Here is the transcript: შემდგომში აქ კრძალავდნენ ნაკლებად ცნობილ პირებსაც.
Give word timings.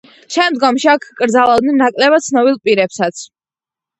შემდგომში 0.35 0.87
აქ 0.93 1.03
კრძალავდნენ 1.19 1.77
ნაკლებად 1.81 2.25
ცნობილ 2.29 2.57
პირებსაც. 2.69 3.21